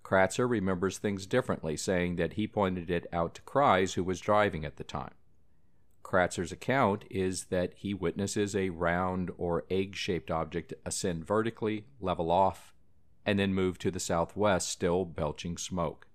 Kratzer 0.08 0.50
remembers 0.50 0.98
things 0.98 1.26
differently, 1.26 1.76
saying 1.76 2.16
that 2.16 2.34
he 2.34 2.48
pointed 2.48 2.90
it 2.90 3.08
out 3.12 3.36
to 3.36 3.42
Kreis, 3.42 3.96
who 3.96 4.06
was 4.06 4.22
driving 4.22 4.64
at 4.64 4.78
the 4.78 4.86
time. 4.86 5.14
Kratzer's 6.02 6.54
account 6.54 7.04
is 7.10 7.46
that 7.46 7.74
he 7.76 7.94
witnesses 7.94 8.56
a 8.56 8.70
round 8.70 9.32
or 9.38 9.66
egg 9.70 9.98
shaped 9.98 10.32
object 10.32 10.74
ascend 10.86 11.26
vertically, 11.28 11.88
level 12.00 12.32
off, 12.32 12.74
and 13.26 13.38
then 13.38 13.54
move 13.54 13.78
to 13.80 13.92
the 13.92 14.00
southwest, 14.00 14.70
still 14.70 15.04
belching 15.04 15.58
smoke. 15.58 16.08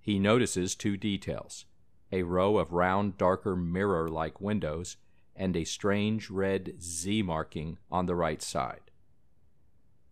He 0.00 0.18
notices 0.18 0.74
two 0.74 0.96
details 0.96 1.66
a 2.10 2.22
row 2.22 2.56
of 2.56 2.72
round, 2.72 3.18
darker 3.18 3.54
mirror 3.54 4.08
like 4.08 4.40
windows, 4.40 4.96
and 5.36 5.54
a 5.54 5.64
strange 5.64 6.30
red 6.30 6.80
Z 6.80 7.20
marking 7.20 7.76
on 7.90 8.06
the 8.06 8.14
right 8.14 8.40
side. 8.40 8.90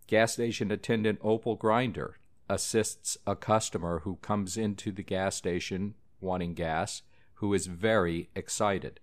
Gas 0.07 0.35
station 0.35 0.71
attendant 0.71 1.19
Opal 1.23 1.57
Grinder 1.57 2.19
assists 2.49 3.19
a 3.27 3.37
customer 3.37 4.01
who 4.01 4.17
comes 4.17 4.57
into 4.57 4.93
the 4.93 5.03
gas 5.03 5.37
station 5.37 5.95
wanting 6.21 6.55
gas, 6.55 7.03
who 7.35 7.53
is 7.53 7.67
very 7.67 8.31
excited 8.35 9.01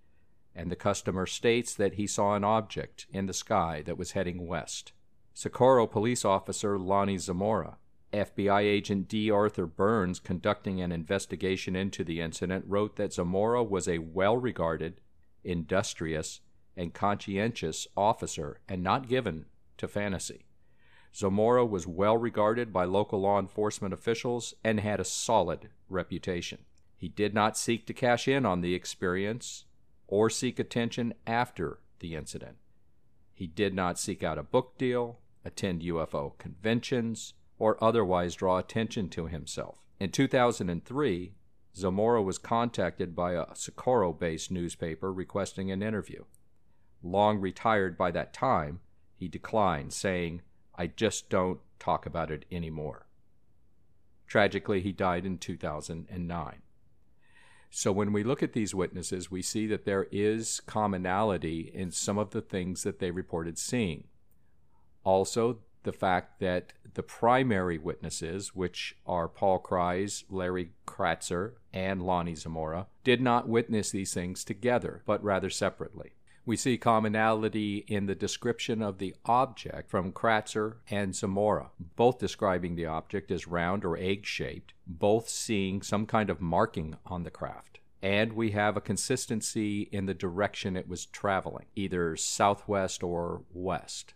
and 0.56 0.72
the 0.72 0.76
customer 0.76 1.26
states 1.26 1.74
that 1.76 1.96
he 1.96 2.08
saw 2.08 2.36
an 2.36 2.44
object 2.44 3.08
in 3.12 3.26
the 3.26 3.34
sky 3.34 3.82
that 3.86 3.98
was 3.98 4.12
heading 4.12 4.46
west. 4.46 4.94
Socorro 5.34 5.88
police 5.88 6.24
officer 6.24 6.78
Lonnie 6.78 7.18
Zamora, 7.18 7.78
FBI 8.12 8.62
agent 8.62 9.08
D. 9.08 9.32
Arthur 9.32 9.66
Burns, 9.66 10.20
conducting 10.20 10.80
an 10.80 10.92
investigation 10.92 11.76
into 11.76 12.04
the 12.04 12.22
incident, 12.22 12.66
wrote 12.68 12.98
that 12.98 13.14
Zamora 13.14 13.64
was 13.64 13.88
a 13.88 13.98
well 13.98 14.38
regarded, 14.38 15.02
industrious, 15.44 16.42
and 16.78 16.94
conscientious 16.94 17.88
officer 17.98 18.60
and 18.70 18.84
not 18.84 19.08
given 19.08 19.46
to 19.78 19.88
fantasy. 19.88 20.46
Zamora 21.16 21.66
was 21.66 21.86
well 21.86 22.18
regarded 22.18 22.74
by 22.74 22.86
local 22.86 23.22
law 23.22 23.40
enforcement 23.40 23.94
officials 23.94 24.54
and 24.64 24.80
had 24.80 25.00
a 25.00 25.06
solid 25.06 25.70
reputation. 25.88 26.60
He 26.98 27.08
did 27.08 27.34
not 27.34 27.58
seek 27.58 27.86
to 27.88 27.94
cash 27.94 28.28
in 28.28 28.46
on 28.46 28.62
the 28.62 28.74
experience 28.74 29.66
or 30.08 30.30
seek 30.30 30.58
attention 30.58 31.14
after 31.28 31.80
the 32.00 32.16
incident. 32.16 32.58
He 33.34 33.46
did 33.46 33.74
not 33.74 34.00
seek 34.00 34.24
out 34.24 34.38
a 34.38 34.44
book 34.44 34.78
deal, 34.78 35.20
attend 35.46 35.82
UFO 35.82 36.38
conventions, 36.38 37.34
or 37.60 37.84
otherwise 37.84 38.36
draw 38.36 38.58
attention 38.58 39.10
to 39.10 39.28
himself. 39.28 39.80
In 40.00 40.12
2003, 40.12 41.34
Zamora 41.76 42.22
was 42.22 42.38
contacted 42.38 43.16
by 43.16 43.34
a 43.34 43.56
Socorro 43.56 44.14
based 44.14 44.52
newspaper 44.52 45.12
requesting 45.12 45.72
an 45.72 45.82
interview. 45.82 46.24
Long 47.02 47.40
retired 47.40 47.98
by 47.98 48.12
that 48.12 48.34
time, 48.34 48.80
he 49.16 49.28
declined, 49.28 49.94
saying, 49.94 50.42
I 50.76 50.88
just 50.88 51.30
don't 51.30 51.60
talk 51.80 52.06
about 52.06 52.32
it 52.32 52.46
anymore. 52.52 53.08
Tragically, 54.28 54.82
he 54.82 54.92
died 54.92 55.26
in 55.26 55.38
2009. 55.38 56.62
So 57.70 57.92
when 57.92 58.14
we 58.14 58.24
look 58.24 58.44
at 58.44 58.54
these 58.54 58.76
witnesses, 58.76 59.32
we 59.32 59.42
see 59.42 59.68
that 59.68 59.86
there 59.86 60.08
is 60.12 60.60
commonality 60.66 61.72
in 61.74 61.92
some 61.92 62.18
of 62.18 62.30
the 62.30 62.42
things 62.42 62.84
that 62.84 63.00
they 63.00 63.12
reported 63.12 63.58
seeing. 63.58 64.06
Also, 65.04 65.60
the 65.84 65.92
fact 65.92 66.40
that 66.40 66.74
the 66.94 67.04
primary 67.04 67.78
witnesses, 67.78 68.56
which 68.56 68.96
are 69.06 69.28
Paul 69.28 69.60
Kreis, 69.62 70.24
Larry 70.30 70.72
Kratzer, 70.86 71.54
and 71.74 72.04
Lonnie 72.04 72.36
Zamora, 72.36 72.88
did 73.04 73.22
not 73.22 73.50
witness 73.50 73.92
these 73.92 74.14
things 74.14 74.44
together, 74.44 75.02
but 75.06 75.24
rather 75.24 75.50
separately. 75.50 76.14
We 76.46 76.58
see 76.58 76.78
commonality 76.78 77.86
in 77.88 78.06
the 78.06 78.16
description 78.16 78.82
of 78.82 78.98
the 78.98 79.16
object 79.24 79.90
from 79.90 80.12
Kratzer 80.12 80.76
and 80.90 81.16
Zamora, 81.16 81.70
both 81.96 82.20
describing 82.20 82.76
the 82.76 82.86
object 82.86 83.32
as 83.32 83.48
round 83.48 83.86
or 83.86 83.98
egg 83.98 84.26
shaped, 84.26 84.74
both 84.86 85.30
seeing 85.30 85.82
some 85.82 86.06
kind 86.06 86.30
of 86.30 86.42
marking 86.42 86.98
on 87.06 87.24
the 87.24 87.32
craft. 87.32 87.80
And 88.02 88.34
we 88.34 88.52
have 88.52 88.76
a 88.76 88.82
consistency 88.82 89.84
in 89.84 90.06
the 90.06 90.14
direction 90.14 90.76
it 90.76 90.90
was 90.90 91.06
traveling, 91.06 91.68
either 91.76 92.18
southwest 92.18 93.04
or 93.04 93.44
west. 93.54 94.14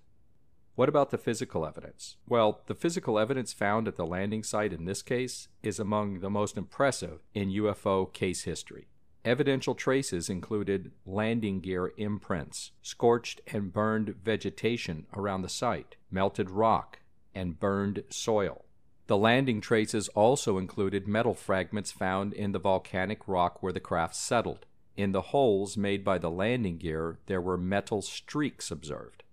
What 0.76 0.90
about 0.90 1.12
the 1.12 1.18
physical 1.18 1.66
evidence? 1.66 2.18
Well, 2.28 2.62
the 2.68 2.76
physical 2.76 3.18
evidence 3.18 3.54
found 3.54 3.88
at 3.88 3.96
the 3.96 4.06
landing 4.06 4.44
site 4.44 4.74
in 4.74 4.84
this 4.84 5.02
case 5.02 5.48
is 5.64 5.80
among 5.80 6.20
the 6.20 6.30
most 6.30 6.58
impressive 6.58 7.22
in 7.34 7.50
UFO 7.50 8.12
case 8.12 8.44
history. 8.44 8.90
Evidential 9.28 9.76
traces 9.76 10.30
included 10.30 10.90
landing 11.06 11.60
gear 11.60 11.92
imprints, 11.98 12.72
scorched 12.82 13.42
and 13.48 13.74
burned 13.74 14.16
vegetation 14.24 15.06
around 15.14 15.42
the 15.42 15.50
site, 15.50 15.98
melted 16.10 16.50
rock, 16.50 17.00
and 17.36 17.60
burned 17.60 18.06
soil. 18.10 18.64
The 19.08 19.18
landing 19.18 19.60
traces 19.60 20.08
also 20.10 20.58
included 20.58 21.10
metal 21.10 21.34
fragments 21.34 21.92
found 21.92 22.32
in 22.32 22.54
the 22.54 22.60
volcanic 22.60 23.28
rock 23.28 23.62
where 23.62 23.74
the 23.74 23.82
craft 23.82 24.16
settled. 24.16 24.66
In 24.96 25.12
the 25.12 25.34
holes 25.34 25.76
made 25.76 26.06
by 26.06 26.18
the 26.20 26.32
landing 26.32 26.78
gear, 26.78 27.20
there 27.26 27.42
were 27.42 27.58
metal 27.58 28.02
streaks 28.02 28.72
observed. 28.72 29.24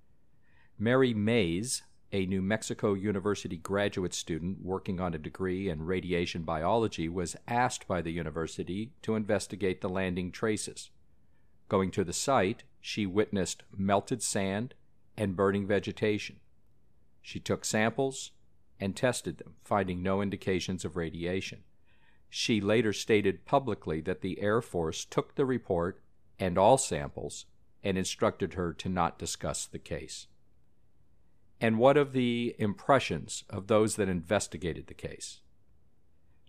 Mary 0.77 1.15
Mayes, 1.15 1.85
a 2.15 2.27
New 2.27 2.41
Mexico 2.41 2.95
University 2.95 3.57
graduate 3.57 4.15
student 4.15 4.59
working 4.63 5.01
on 5.01 5.15
a 5.15 5.19
degree 5.19 5.69
in 5.69 5.85
radiation 5.85 6.43
biology, 6.43 7.09
was 7.09 7.35
asked 7.49 7.89
by 7.89 8.01
the 8.01 8.13
university 8.13 8.93
to 9.03 9.17
investigate 9.17 9.81
the 9.81 9.89
landing 9.89 10.31
traces. 10.31 10.91
Going 11.69 11.91
to 11.91 12.05
the 12.05 12.13
site, 12.13 12.63
she 12.81 13.05
witnessed 13.05 13.65
melted 13.77 14.23
sand 14.23 14.75
and 15.17 15.35
burning 15.35 15.67
vegetation. 15.67 16.37
She 17.21 17.41
took 17.41 17.65
samples 17.65 18.31
and 18.79 18.95
tested 18.95 19.39
them, 19.39 19.57
finding 19.65 20.01
no 20.01 20.23
indications 20.23 20.85
of 20.85 20.95
radiation. 20.95 21.65
She 22.31 22.61
later 22.61 22.93
stated 22.93 23.45
publicly 23.45 24.01
that 24.03 24.21
the 24.21 24.41
Air 24.41 24.63
Force 24.63 25.05
took 25.05 25.35
the 25.35 25.45
report 25.45 26.01
and 26.39 26.59
all 26.59 26.79
samples 26.79 27.47
and 27.83 27.99
instructed 27.99 28.55
her 28.55 28.73
to 28.73 28.89
not 28.89 29.19
discuss 29.19 29.67
the 29.67 29.81
case. 29.81 30.29
And 31.65 31.79
what 31.79 31.97
of 31.97 32.13
the 32.13 32.55
impressions 32.59 33.43
of 33.49 33.69
those 33.69 33.97
that 33.97 34.07
investigated 34.07 34.87
the 34.87 34.93
case? 34.93 35.41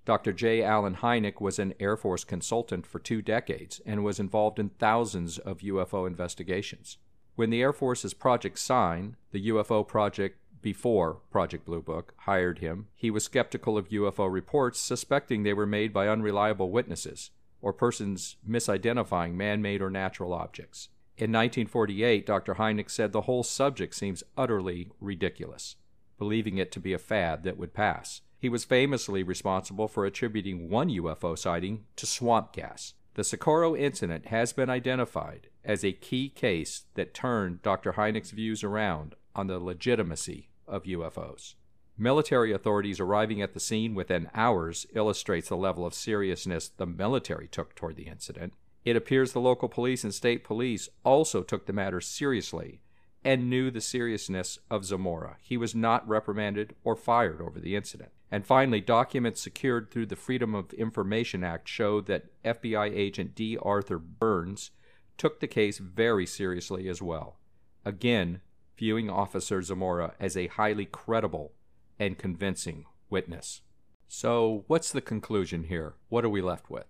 Dr. 0.04 0.34
J. 0.34 0.62
Allen 0.62 0.96
Hynek 0.96 1.40
was 1.40 1.58
an 1.58 1.74
Air 1.80 1.96
Force 1.96 2.26
consultant 2.26 2.86
for 2.86 3.00
two 3.00 3.22
decades 3.22 3.80
and 3.86 4.04
was 4.04 4.20
involved 4.20 4.60
in 4.60 4.72
thousands 4.72 5.38
of 5.38 5.60
UFO 5.60 6.06
investigations. 6.06 6.98
When 7.36 7.50
the 7.50 7.62
Air 7.62 7.72
Force's 7.72 8.14
Project 8.14 8.60
Sign, 8.60 9.16
the 9.32 9.48
UFO 9.48 9.88
project 9.88 10.38
before 10.62 11.22
Project 11.32 11.64
Blue 11.64 11.82
Book, 11.82 12.14
hired 12.24 12.60
him, 12.60 12.88
he 12.94 13.10
was 13.10 13.24
skeptical 13.24 13.78
of 13.78 13.88
UFO 13.88 14.30
reports, 14.30 14.82
suspecting 14.82 15.44
they 15.44 15.54
were 15.54 15.66
made 15.66 15.94
by 15.94 16.10
unreliable 16.10 16.72
witnesses 16.72 17.32
or 17.62 17.72
persons 17.72 18.36
misidentifying 18.46 19.36
man 19.36 19.62
made 19.62 19.82
or 19.82 19.90
natural 19.90 20.34
objects. 20.34 20.90
In 21.18 21.32
1948, 21.32 22.26
Dr. 22.26 22.56
Hynek 22.56 22.90
said 22.90 23.14
the 23.14 23.22
whole 23.22 23.44
subject 23.44 23.96
seems 23.96 24.24
utterly 24.36 24.90
ridiculous, 25.00 25.78
believing 26.18 26.58
it 26.58 26.74
to 26.74 26.80
be 26.82 26.92
a 26.92 26.98
fad 26.98 27.44
that 27.44 27.58
would 27.58 27.74
pass. 27.74 28.20
He 28.38 28.50
was 28.50 28.66
famously 28.66 29.24
responsible 29.24 29.88
for 29.88 30.06
attributing 30.06 30.70
one 30.70 30.90
UFO 30.90 31.38
sighting 31.38 31.86
to 31.96 32.06
swamp 32.06 32.52
gas. 32.52 32.96
The 33.14 33.24
Socorro 33.24 33.78
incident 33.78 34.26
has 34.26 34.52
been 34.52 34.70
identified 34.70 35.48
as 35.64 35.86
a 35.86 35.94
key 35.94 36.28
case 36.28 36.84
that 36.96 37.14
turned 37.14 37.62
Dr. 37.62 37.94
Hynek's 37.94 38.32
views 38.32 38.62
around 38.62 39.16
on 39.34 39.48
the 39.48 39.58
legitimacy 39.58 40.50
of 40.68 40.84
UFOs. 40.84 41.56
Military 41.98 42.52
authorities 42.52 43.00
arriving 43.00 43.42
at 43.42 43.54
the 43.54 43.60
scene 43.62 43.96
within 43.96 44.30
hours 44.34 44.86
illustrates 44.94 45.48
the 45.48 45.56
level 45.56 45.86
of 45.86 45.94
seriousness 45.94 46.68
the 46.68 46.86
military 46.86 47.48
took 47.48 47.74
toward 47.74 47.96
the 47.96 48.08
incident. 48.08 48.52
It 48.86 48.96
appears 48.96 49.34
the 49.34 49.42
local 49.42 49.68
police 49.68 50.04
and 50.04 50.14
state 50.14 50.44
police 50.44 50.88
also 51.04 51.42
took 51.42 51.66
the 51.66 51.74
matter 51.74 52.00
seriously 52.00 52.82
and 53.24 53.50
knew 53.50 53.72
the 53.72 53.82
seriousness 53.82 54.60
of 54.70 54.86
Zamora. 54.86 55.38
He 55.42 55.58
was 55.58 55.74
not 55.74 56.08
reprimanded 56.08 56.76
or 56.84 56.96
fired 56.96 57.42
over 57.42 57.60
the 57.60 57.76
incident. 57.76 58.12
And 58.32 58.46
finally, 58.46 58.82
documents 58.82 59.42
secured 59.42 59.90
through 59.90 60.06
the 60.06 60.16
Freedom 60.16 60.54
of 60.54 60.72
Information 60.74 61.44
Act 61.44 61.68
show 61.68 62.02
that 62.02 62.26
FBI 62.44 62.96
agent 62.96 63.34
D. 63.34 63.58
Arthur 63.60 63.98
Burns 63.98 64.70
took 65.18 65.40
the 65.40 65.48
case 65.48 65.80
very 65.80 66.28
seriously 66.28 66.88
as 66.88 67.02
well, 67.02 67.40
again, 67.84 68.42
viewing 68.78 69.10
Officer 69.10 69.62
Zamora 69.62 70.14
as 70.20 70.36
a 70.36 70.48
highly 70.48 70.86
credible 70.86 71.54
and 71.98 72.18
convincing 72.18 72.86
witness. 73.10 73.62
So, 74.08 74.66
what's 74.68 74.92
the 74.92 75.02
conclusion 75.02 75.64
here? 75.64 75.96
What 76.10 76.26
are 76.26 76.30
we 76.30 76.42
left 76.42 76.70
with? 76.70 76.86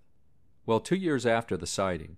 Well, 0.67 0.79
two 0.79 0.95
years 0.95 1.27
after 1.27 1.57
the 1.57 1.67
sighting, 1.67 2.17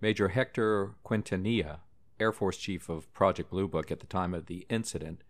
Major 0.00 0.28
Hector 0.28 0.94
Quintanilla, 1.04 1.80
Air 2.20 2.30
Force 2.30 2.56
Chief 2.56 2.88
of 2.88 3.12
Project 3.12 3.50
Blue 3.50 3.66
Book 3.66 3.90
at 3.90 3.98
the 3.98 4.06
time 4.06 4.32
of 4.32 4.46
the 4.46 4.64
incident, 4.68 5.24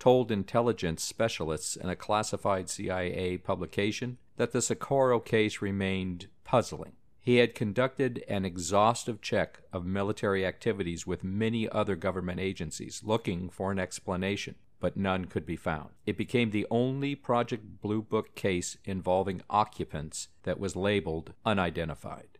told 0.00 0.32
intelligence 0.32 1.04
specialists 1.04 1.76
in 1.76 1.88
a 1.88 1.94
classified 1.94 2.68
CIA 2.68 3.38
publication 3.38 4.18
that 4.36 4.50
the 4.50 4.60
Socorro 4.60 5.20
case 5.20 5.62
remained 5.62 6.26
puzzling. 6.42 6.94
He 7.20 7.36
had 7.36 7.54
conducted 7.54 8.24
an 8.26 8.44
exhaustive 8.44 9.20
check 9.20 9.60
of 9.72 9.86
military 9.86 10.44
activities 10.44 11.06
with 11.06 11.22
many 11.22 11.68
other 11.68 11.94
government 11.94 12.40
agencies 12.40 13.02
looking 13.04 13.48
for 13.48 13.70
an 13.70 13.78
explanation, 13.78 14.56
but 14.82 14.96
none 14.96 15.26
could 15.26 15.46
be 15.46 15.54
found. 15.54 15.90
It 16.06 16.18
became 16.18 16.50
the 16.50 16.66
only 16.68 17.14
Project 17.14 17.80
Blue 17.80 18.02
Book 18.02 18.34
case 18.34 18.76
involving 18.84 19.40
occupants 19.48 20.26
that 20.42 20.58
was 20.58 20.74
labeled 20.74 21.34
unidentified. 21.46 22.38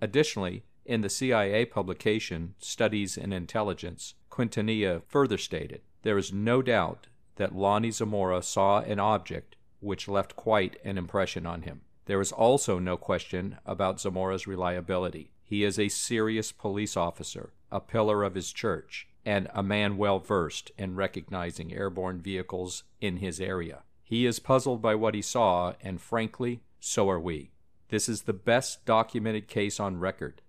Additionally, 0.00 0.64
in 0.86 1.02
the 1.02 1.10
CIA 1.10 1.66
publication 1.66 2.54
Studies 2.58 3.18
in 3.18 3.34
Intelligence, 3.34 4.14
Quintanilla 4.30 5.02
further 5.08 5.36
stated 5.36 5.82
there 6.04 6.16
is 6.16 6.32
no 6.32 6.62
doubt 6.62 7.08
that 7.36 7.54
Lonnie 7.54 7.90
Zamora 7.90 8.42
saw 8.42 8.80
an 8.80 8.98
object 8.98 9.56
which 9.80 10.08
left 10.08 10.36
quite 10.36 10.78
an 10.84 10.96
impression 10.96 11.44
on 11.44 11.62
him. 11.62 11.82
There 12.06 12.22
is 12.22 12.32
also 12.32 12.78
no 12.78 12.96
question 12.96 13.58
about 13.66 14.00
Zamora's 14.00 14.46
reliability. 14.46 15.32
He 15.42 15.64
is 15.64 15.78
a 15.78 15.88
serious 15.88 16.50
police 16.50 16.96
officer, 16.96 17.52
a 17.70 17.80
pillar 17.80 18.22
of 18.22 18.36
his 18.36 18.54
church, 18.54 19.06
and 19.24 19.48
a 19.54 19.62
man 19.62 19.96
well 19.96 20.18
versed 20.18 20.70
in 20.76 20.96
recognizing 20.96 21.72
airborne 21.72 22.20
vehicles 22.20 22.84
in 23.00 23.18
his 23.18 23.40
area. 23.40 23.82
He 24.02 24.26
is 24.26 24.38
puzzled 24.38 24.82
by 24.82 24.94
what 24.94 25.14
he 25.14 25.22
saw, 25.22 25.74
and 25.80 26.00
frankly, 26.00 26.60
so 26.78 27.08
are 27.08 27.20
we. 27.20 27.50
This 27.88 28.08
is 28.08 28.22
the 28.22 28.32
best 28.32 28.84
documented 28.84 29.48
case 29.48 29.80
on 29.80 29.98
record, 29.98 30.42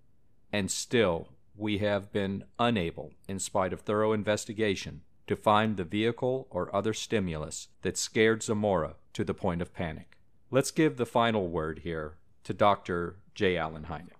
and 0.51 0.69
still 0.69 1.29
we 1.55 1.77
have 1.77 2.11
been 2.11 2.43
unable, 2.59 3.13
in 3.27 3.39
spite 3.39 3.71
of 3.71 3.81
thorough 3.81 4.13
investigation, 4.13 5.01
to 5.27 5.35
find 5.35 5.77
the 5.77 5.83
vehicle 5.83 6.47
or 6.49 6.75
other 6.75 6.93
stimulus 6.93 7.69
that 7.81 7.97
scared 7.97 8.43
Zamora 8.43 8.95
to 9.13 9.23
the 9.23 9.33
point 9.33 9.61
of 9.61 9.73
panic. 9.73 10.17
Let's 10.51 10.71
give 10.71 10.97
the 10.97 11.05
final 11.05 11.47
word 11.47 11.79
here 11.79 12.17
to 12.43 12.53
Dr. 12.53 13.17
J. 13.33 13.57
Allen 13.57 13.87
Hynek. 13.89 14.14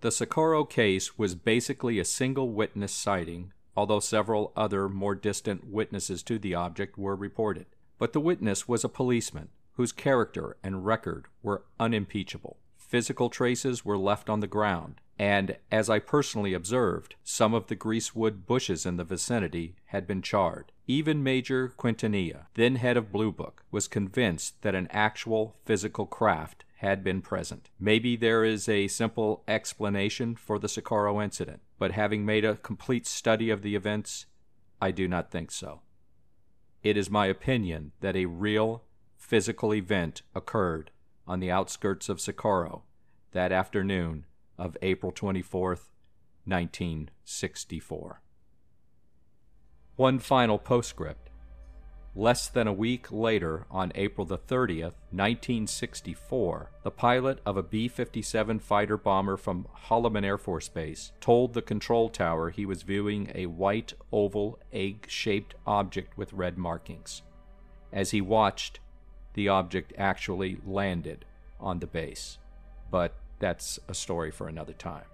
The 0.00 0.12
Socorro 0.12 0.64
case 0.64 1.18
was 1.18 1.34
basically 1.34 1.98
a 1.98 2.04
single 2.04 2.50
witness 2.50 2.92
sighting, 2.92 3.52
although 3.76 3.98
several 3.98 4.52
other 4.54 4.88
more 4.88 5.16
distant 5.16 5.66
witnesses 5.66 6.22
to 6.24 6.38
the 6.38 6.54
object 6.54 6.96
were 6.96 7.16
reported. 7.16 7.66
But 7.98 8.12
the 8.12 8.20
witness 8.20 8.68
was 8.68 8.84
a 8.84 8.88
policeman 8.88 9.48
whose 9.72 9.90
character 9.90 10.56
and 10.62 10.86
record 10.86 11.26
were 11.42 11.64
unimpeachable. 11.80 12.58
Physical 12.76 13.28
traces 13.28 13.84
were 13.84 13.98
left 13.98 14.30
on 14.30 14.38
the 14.38 14.46
ground, 14.46 15.00
and, 15.18 15.56
as 15.70 15.90
I 15.90 15.98
personally 15.98 16.54
observed, 16.54 17.16
some 17.24 17.52
of 17.52 17.66
the 17.66 17.74
greasewood 17.74 18.46
bushes 18.46 18.86
in 18.86 18.96
the 18.96 19.04
vicinity 19.04 19.74
had 19.86 20.06
been 20.06 20.22
charred. 20.22 20.70
Even 20.86 21.24
Major 21.24 21.72
Quintanilla, 21.76 22.46
then 22.54 22.76
head 22.76 22.96
of 22.96 23.12
Blue 23.12 23.32
Book, 23.32 23.64
was 23.72 23.88
convinced 23.88 24.62
that 24.62 24.76
an 24.76 24.88
actual 24.90 25.56
physical 25.64 26.06
craft 26.06 26.64
had 26.78 27.02
been 27.02 27.20
present. 27.20 27.70
Maybe 27.78 28.14
there 28.14 28.44
is 28.44 28.68
a 28.68 28.86
simple 28.86 29.42
explanation 29.48 30.36
for 30.36 30.60
the 30.60 30.68
Socorro 30.68 31.20
incident, 31.20 31.60
but 31.76 31.90
having 31.90 32.24
made 32.24 32.44
a 32.44 32.54
complete 32.56 33.04
study 33.04 33.50
of 33.50 33.62
the 33.62 33.74
events, 33.74 34.26
I 34.80 34.92
do 34.92 35.08
not 35.08 35.30
think 35.30 35.50
so. 35.50 35.80
It 36.84 36.96
is 36.96 37.10
my 37.10 37.26
opinion 37.26 37.90
that 38.00 38.14
a 38.14 38.26
real 38.26 38.84
physical 39.16 39.74
event 39.74 40.22
occurred 40.36 40.92
on 41.26 41.40
the 41.40 41.50
outskirts 41.50 42.08
of 42.08 42.20
Socorro 42.20 42.84
that 43.32 43.50
afternoon 43.50 44.24
of 44.56 44.76
April 44.80 45.10
24th, 45.10 45.90
1964. 46.44 48.22
One 49.96 50.20
final 50.20 50.58
postscript. 50.58 51.27
Less 52.18 52.48
than 52.48 52.66
a 52.66 52.72
week 52.72 53.12
later, 53.12 53.64
on 53.70 53.92
April 53.94 54.26
the 54.26 54.38
30th, 54.38 54.98
1964, 55.12 56.72
the 56.82 56.90
pilot 56.90 57.38
of 57.46 57.56
a 57.56 57.62
B 57.62 57.86
57 57.86 58.58
fighter 58.58 58.96
bomber 58.96 59.36
from 59.36 59.68
Holloman 59.86 60.24
Air 60.24 60.36
Force 60.36 60.68
Base 60.68 61.12
told 61.20 61.54
the 61.54 61.62
control 61.62 62.08
tower 62.08 62.50
he 62.50 62.66
was 62.66 62.82
viewing 62.82 63.30
a 63.36 63.46
white, 63.46 63.92
oval, 64.10 64.58
egg 64.72 65.06
shaped 65.08 65.54
object 65.64 66.18
with 66.18 66.32
red 66.32 66.58
markings. 66.58 67.22
As 67.92 68.10
he 68.10 68.20
watched, 68.20 68.80
the 69.34 69.48
object 69.48 69.92
actually 69.96 70.58
landed 70.66 71.24
on 71.60 71.78
the 71.78 71.86
base. 71.86 72.38
But 72.90 73.14
that's 73.38 73.78
a 73.86 73.94
story 73.94 74.32
for 74.32 74.48
another 74.48 74.72
time. 74.72 75.04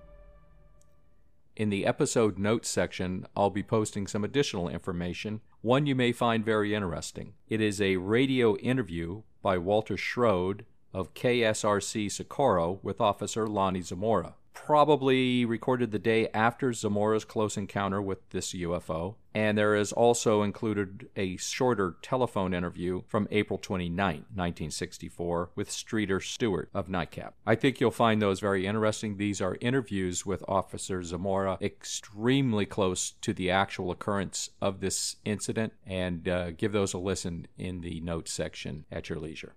In 1.55 1.69
the 1.69 1.85
episode 1.85 2.39
notes 2.39 2.71
section, 2.71 3.27
I'll 3.37 3.51
be 3.51 3.63
posting 3.63 4.07
some 4.07 4.25
additional 4.25 4.71
information, 4.71 5.43
one 5.65 5.87
you 5.87 5.95
may 5.95 6.13
find 6.13 6.45
very 6.45 6.75
interesting. 6.75 7.33
It 7.49 7.59
is 7.59 7.81
a 7.81 7.97
radio 7.97 8.55
interview 8.59 9.23
by 9.41 9.57
Walter 9.57 9.97
Shrode 9.97 10.67
of 10.93 11.15
KSRC 11.15 12.13
Socorro 12.13 12.81
with 12.83 13.01
Officer 13.01 13.47
Lonnie 13.47 13.81
Zamora 13.81 14.35
probably 14.53 15.45
recorded 15.45 15.91
the 15.91 15.99
day 15.99 16.29
after 16.33 16.73
Zamora's 16.73 17.25
close 17.25 17.57
encounter 17.57 18.01
with 18.01 18.31
this 18.31 18.53
UFO, 18.55 19.17
and 19.35 19.59
there 19.59 19.75
is 19.75 19.93
also 19.93 20.43
included 20.43 21.09
a 21.17 21.37
shorter 21.37 21.97
telephone 22.03 22.55
interview 22.55 23.03
from 23.09 23.27
April 23.33 23.59
29, 23.59 23.97
1964, 23.97 25.51
with 25.57 25.71
Streeter 25.71 26.21
Stuart 26.21 26.71
of 26.73 26.87
NICAP. 26.87 27.33
I 27.45 27.57
think 27.57 27.81
you'll 27.81 27.91
find 27.91 28.23
those 28.23 28.39
very 28.39 28.65
interesting. 28.65 29.17
These 29.17 29.41
are 29.41 29.59
interviews 29.61 30.25
with 30.25 30.45
Officer 30.47 31.03
Zamora 31.03 31.59
extremely 31.61 32.65
close 32.65 33.11
to 33.23 33.33
the 33.33 33.51
actual 33.51 33.91
occurrence 33.91 34.51
of 34.61 34.81
this 34.81 35.17
incident, 35.25 35.73
and 35.85 36.29
uh, 36.29 36.51
give 36.53 36.71
those 36.71 36.95
a 36.95 36.99
listen 36.99 37.49
in 37.59 37.81
the 37.81 38.01
notes 38.01 38.33
section 38.33 38.85
at 38.93 39.09
your 39.09 39.19
leisure. 39.19 39.55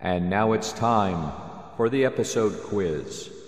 And 0.00 0.30
now 0.30 0.52
it's 0.52 0.72
time 0.72 1.32
for 1.76 1.90
the 1.90 2.04
episode 2.04 2.60
quiz. 2.62 3.41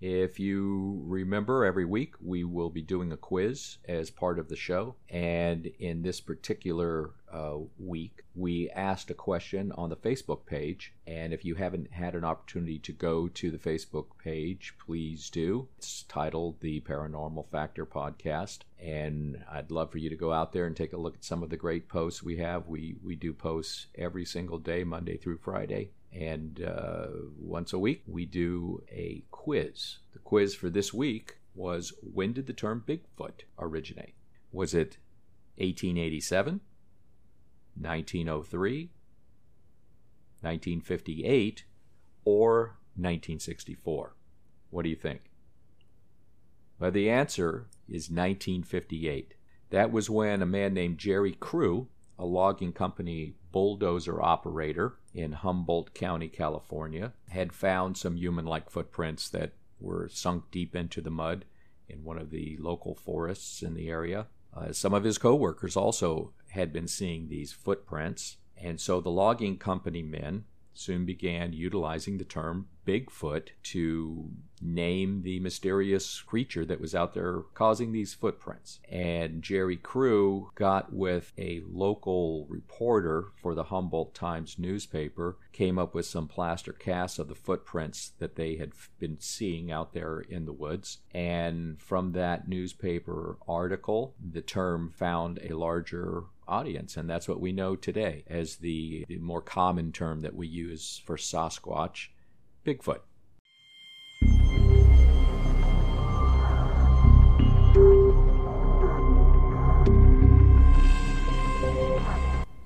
If 0.00 0.38
you 0.38 1.02
remember, 1.06 1.64
every 1.64 1.84
week 1.84 2.14
we 2.20 2.44
will 2.44 2.70
be 2.70 2.82
doing 2.82 3.12
a 3.12 3.16
quiz 3.16 3.78
as 3.88 4.10
part 4.10 4.38
of 4.38 4.48
the 4.48 4.56
show. 4.56 4.94
And 5.08 5.66
in 5.66 6.02
this 6.02 6.20
particular 6.20 7.10
uh, 7.32 7.56
week, 7.78 8.22
we 8.34 8.70
asked 8.70 9.10
a 9.10 9.14
question 9.14 9.72
on 9.72 9.90
the 9.90 9.96
Facebook 9.96 10.46
page. 10.46 10.94
And 11.06 11.32
if 11.32 11.44
you 11.44 11.56
haven't 11.56 11.92
had 11.92 12.14
an 12.14 12.24
opportunity 12.24 12.78
to 12.78 12.92
go 12.92 13.28
to 13.28 13.50
the 13.50 13.58
Facebook 13.58 14.06
page, 14.22 14.74
please 14.86 15.30
do. 15.30 15.68
It's 15.78 16.04
titled 16.04 16.60
The 16.60 16.80
Paranormal 16.80 17.50
Factor 17.50 17.84
Podcast. 17.84 18.60
And 18.80 19.44
I'd 19.50 19.72
love 19.72 19.90
for 19.90 19.98
you 19.98 20.10
to 20.10 20.16
go 20.16 20.32
out 20.32 20.52
there 20.52 20.66
and 20.66 20.76
take 20.76 20.92
a 20.92 20.98
look 20.98 21.16
at 21.16 21.24
some 21.24 21.42
of 21.42 21.50
the 21.50 21.56
great 21.56 21.88
posts 21.88 22.22
we 22.22 22.36
have. 22.36 22.68
We, 22.68 22.96
we 23.02 23.16
do 23.16 23.32
posts 23.32 23.88
every 23.96 24.24
single 24.24 24.58
day, 24.58 24.84
Monday 24.84 25.16
through 25.16 25.38
Friday. 25.38 25.90
And 26.12 26.62
uh, 26.62 27.08
once 27.38 27.72
a 27.72 27.78
week, 27.78 28.02
we 28.06 28.24
do 28.24 28.82
a 28.90 29.22
quiz. 29.48 29.96
The 30.12 30.18
quiz 30.18 30.54
for 30.54 30.68
this 30.68 30.92
week 30.92 31.38
was 31.54 31.94
when 32.02 32.34
did 32.34 32.46
the 32.46 32.52
term 32.52 32.84
Bigfoot 32.86 33.44
originate? 33.58 34.12
Was 34.52 34.74
it 34.74 34.98
1887, 35.56 36.60
1903, 37.80 38.90
1958, 40.42 41.64
or 42.26 42.60
1964? 42.96 44.16
What 44.68 44.82
do 44.82 44.90
you 44.90 44.96
think? 44.96 45.30
Well, 46.78 46.90
the 46.90 47.08
answer 47.08 47.68
is 47.88 48.10
1958. 48.10 49.32
That 49.70 49.90
was 49.90 50.10
when 50.10 50.42
a 50.42 50.46
man 50.46 50.74
named 50.74 50.98
Jerry 50.98 51.32
Crew, 51.32 51.88
a 52.18 52.26
logging 52.26 52.74
company 52.74 53.32
bulldozer 53.50 54.20
operator 54.20 54.97
in 55.18 55.32
Humboldt 55.32 55.94
County, 55.94 56.28
California, 56.28 57.12
had 57.28 57.52
found 57.52 57.96
some 57.96 58.16
human 58.16 58.46
like 58.46 58.70
footprints 58.70 59.28
that 59.30 59.52
were 59.80 60.08
sunk 60.08 60.44
deep 60.50 60.76
into 60.76 61.00
the 61.00 61.10
mud 61.10 61.44
in 61.88 62.04
one 62.04 62.18
of 62.18 62.30
the 62.30 62.56
local 62.60 62.94
forests 62.94 63.62
in 63.62 63.74
the 63.74 63.88
area. 63.88 64.26
Uh, 64.54 64.72
some 64.72 64.94
of 64.94 65.04
his 65.04 65.18
coworkers 65.18 65.76
also 65.76 66.32
had 66.50 66.72
been 66.72 66.88
seeing 66.88 67.28
these 67.28 67.52
footprints, 67.52 68.36
and 68.56 68.80
so 68.80 69.00
the 69.00 69.10
logging 69.10 69.58
company 69.58 70.02
men 70.02 70.44
soon 70.72 71.04
began 71.04 71.52
utilizing 71.52 72.18
the 72.18 72.24
term 72.24 72.68
Bigfoot 72.88 73.48
to 73.64 74.30
name 74.62 75.20
the 75.22 75.38
mysterious 75.40 76.22
creature 76.22 76.64
that 76.64 76.80
was 76.80 76.94
out 76.94 77.12
there 77.12 77.42
causing 77.52 77.92
these 77.92 78.14
footprints. 78.14 78.80
And 78.90 79.42
Jerry 79.42 79.76
Crew 79.76 80.50
got 80.54 80.90
with 80.90 81.34
a 81.36 81.62
local 81.70 82.46
reporter 82.48 83.26
for 83.42 83.54
the 83.54 83.64
Humboldt 83.64 84.14
Times 84.14 84.58
newspaper, 84.58 85.36
came 85.52 85.78
up 85.78 85.94
with 85.94 86.06
some 86.06 86.28
plaster 86.28 86.72
casts 86.72 87.18
of 87.18 87.28
the 87.28 87.34
footprints 87.34 88.12
that 88.20 88.36
they 88.36 88.56
had 88.56 88.72
been 88.98 89.18
seeing 89.20 89.70
out 89.70 89.92
there 89.92 90.20
in 90.20 90.46
the 90.46 90.52
woods. 90.52 90.98
And 91.12 91.78
from 91.82 92.12
that 92.12 92.48
newspaper 92.48 93.36
article, 93.46 94.14
the 94.18 94.40
term 94.42 94.88
found 94.96 95.40
a 95.42 95.54
larger 95.54 96.22
audience, 96.48 96.96
and 96.96 97.10
that's 97.10 97.28
what 97.28 97.40
we 97.40 97.52
know 97.52 97.76
today 97.76 98.24
as 98.26 98.56
the, 98.56 99.04
the 99.08 99.18
more 99.18 99.42
common 99.42 99.92
term 99.92 100.22
that 100.22 100.34
we 100.34 100.46
use 100.46 101.02
for 101.04 101.18
Sasquatch 101.18 102.08
Bigfoot. 102.68 103.00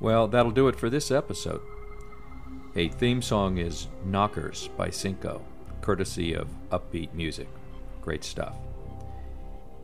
Well, 0.01 0.27
that'll 0.27 0.51
do 0.51 0.67
it 0.67 0.75
for 0.75 0.91
this 0.91 1.13
episode. 1.13 1.61
A 2.75 2.89
theme 2.89 3.23
song 3.23 3.59
is 3.59 3.87
Knockers 4.05 4.69
by 4.77 4.91
Cinco, 4.91 5.41
courtesy 5.81 6.35
of 6.35 6.49
Uppbeat 6.71 7.15
Music. 7.15 7.47
Great 8.01 8.25
stuff. 8.25 8.57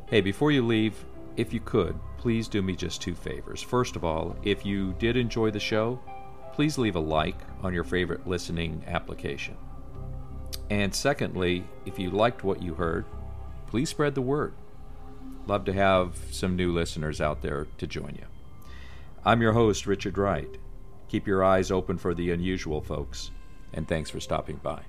Hey, 0.07 0.21
before 0.21 0.51
you 0.51 0.67
leave, 0.67 1.05
if 1.37 1.53
you 1.53 1.61
could, 1.61 1.97
please 2.17 2.49
do 2.49 2.61
me 2.63 2.75
just 2.75 3.01
two 3.01 3.15
favors. 3.15 3.63
First 3.63 3.95
of 3.95 4.05
all, 4.05 4.37
if 4.43 4.67
you 4.67 4.95
did 4.95 5.17
enjoy 5.17 5.53
the 5.53 5.61
show, 5.61 6.01
please 6.53 6.77
leave 6.77 6.97
a 6.97 7.01
like 7.01 7.39
on 7.63 7.73
your 7.73 7.85
favorite 7.85 8.27
listening 8.27 8.83
application. 8.89 9.57
And 10.71 10.95
secondly, 10.95 11.65
if 11.87 11.99
you 11.99 12.11
liked 12.11 12.45
what 12.45 12.63
you 12.63 12.75
heard, 12.75 13.07
please 13.67 13.89
spread 13.89 14.15
the 14.15 14.23
word. 14.23 14.53
Love 15.47 15.65
to 15.65 15.73
have 15.73 16.17
some 16.31 16.57
new 16.57 16.73
listeners 16.73 17.21
out 17.21 17.41
there 17.41 17.67
to 17.79 17.87
join 17.87 18.15
you. 18.15 18.27
I'm 19.25 19.41
your 19.41 19.53
host, 19.53 19.87
Richard 19.87 20.19
Wright. 20.19 20.59
Keep 21.09 21.27
your 21.27 21.43
eyes 21.43 21.71
open 21.71 21.97
for 21.97 22.15
the 22.15 22.31
unusual, 22.31 22.83
folks, 22.83 23.31
and 23.73 23.89
thanks 23.89 24.11
for 24.11 24.21
stopping 24.21 24.57
by. 24.63 24.83